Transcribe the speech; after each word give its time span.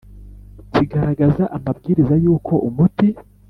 kigaragaza 0.73 1.43
amabwiriza 1.57 2.15
y 2.23 2.25
uko 2.35 2.53
umuti 2.67 3.07